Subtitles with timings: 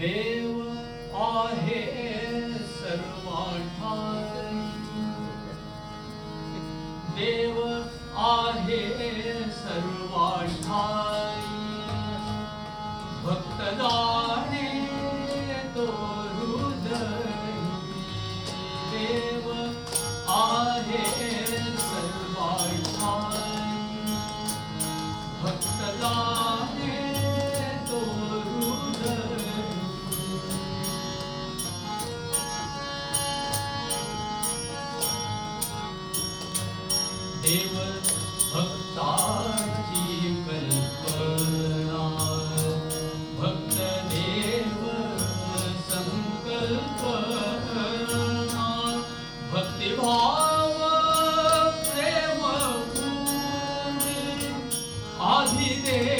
[0.00, 0.60] देव
[1.22, 1.80] आहे
[2.68, 4.29] सर्वाठा
[49.80, 50.78] निभाव
[51.84, 52.42] प्रेम
[55.28, 56.19] आधि देव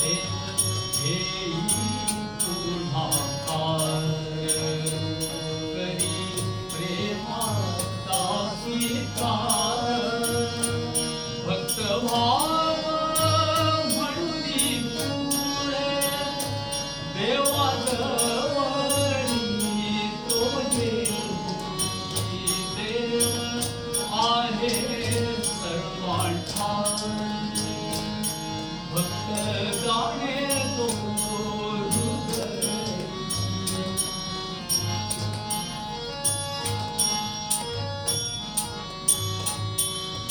[0.00, 1.52] 대이
[2.38, 4.19] 불합한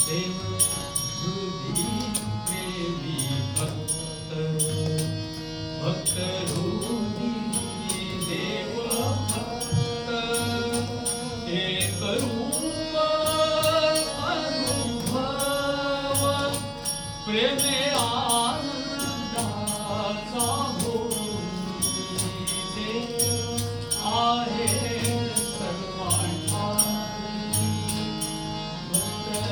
[0.09, 0.38] शिव
[3.58, 4.31] भक्त
[5.81, 6.16] भक्त
[6.50, 7.29] रूपी